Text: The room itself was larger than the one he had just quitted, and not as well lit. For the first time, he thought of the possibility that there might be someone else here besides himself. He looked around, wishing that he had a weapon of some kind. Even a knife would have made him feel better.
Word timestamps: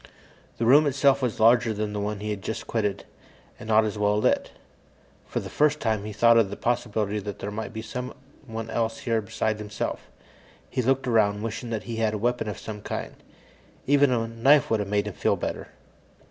The 0.57 0.65
room 0.65 0.87
itself 0.87 1.21
was 1.21 1.39
larger 1.39 1.73
than 1.75 1.93
the 1.93 1.99
one 1.99 2.21
he 2.21 2.31
had 2.31 2.41
just 2.41 2.65
quitted, 2.65 3.05
and 3.59 3.69
not 3.69 3.85
as 3.85 3.99
well 3.99 4.17
lit. 4.17 4.49
For 5.27 5.39
the 5.39 5.47
first 5.47 5.79
time, 5.79 6.05
he 6.05 6.11
thought 6.11 6.39
of 6.39 6.49
the 6.49 6.55
possibility 6.55 7.19
that 7.19 7.37
there 7.37 7.51
might 7.51 7.71
be 7.71 7.83
someone 7.83 8.71
else 8.71 9.01
here 9.01 9.21
besides 9.21 9.59
himself. 9.59 10.09
He 10.71 10.81
looked 10.81 11.05
around, 11.07 11.43
wishing 11.43 11.69
that 11.69 11.83
he 11.83 11.97
had 11.97 12.15
a 12.15 12.17
weapon 12.17 12.47
of 12.49 12.57
some 12.57 12.81
kind. 12.81 13.13
Even 13.85 14.09
a 14.09 14.27
knife 14.27 14.71
would 14.71 14.79
have 14.79 14.89
made 14.89 15.05
him 15.05 15.13
feel 15.13 15.35
better. 15.35 15.67